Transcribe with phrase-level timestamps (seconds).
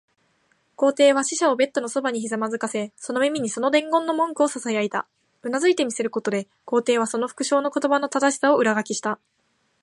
[0.77, 5.07] 皇帝は使者をベッドのそばにひざまずかせ、その耳にその伝言の文句をささやいた。
[5.43, 9.19] うなずいて見せることで、皇帝はその復誦の言葉の正しさを裏書きした。